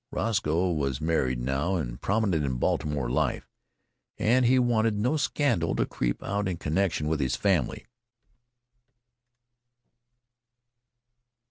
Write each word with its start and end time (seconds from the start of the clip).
Roscoe 0.09 0.71
was 0.71 0.99
married 0.99 1.39
now 1.39 1.75
and 1.75 2.01
prominent 2.01 2.43
in 2.43 2.55
Baltimore 2.57 3.07
life, 3.07 3.47
and 4.17 4.45
he 4.47 4.57
wanted 4.57 4.97
no 4.97 5.15
scandal 5.15 5.75
to 5.75 5.85
creep 5.85 6.23
out 6.23 6.47
in 6.47 6.57
connection 6.57 7.07
with 7.07 7.19
his 7.19 7.35
family. 7.35 7.85